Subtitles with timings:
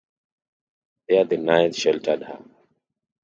[1.07, 2.43] There the knights sheltered her.